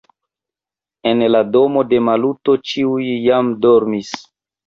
[1.09, 4.13] En la domo de Maluto ĉiuj jam dormis.